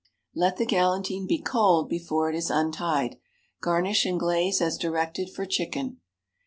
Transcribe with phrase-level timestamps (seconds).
[0.33, 3.19] Let the galantine be cold before it is untied.
[3.61, 5.99] Garnish and glaze as directed for chicken.